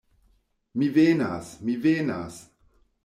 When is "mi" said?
0.81-0.87, 1.67-1.77